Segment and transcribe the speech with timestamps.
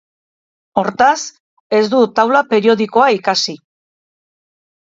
[0.81, 1.17] Hortaz,
[1.81, 3.57] ez du taula periodikoa ikasi.